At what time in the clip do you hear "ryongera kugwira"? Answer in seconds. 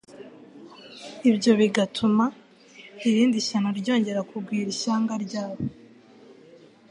3.79-4.67